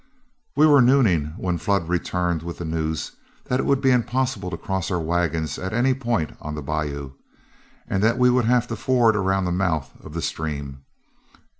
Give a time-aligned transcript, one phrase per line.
[0.55, 3.11] We were nooning when Flood returned with the news
[3.45, 7.11] that it would be impossible to cross our wagon at any point on the bayou,
[7.87, 10.81] and that we would have to ford around the mouth of the stream.